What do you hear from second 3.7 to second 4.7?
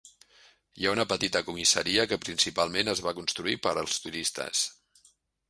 als turistes.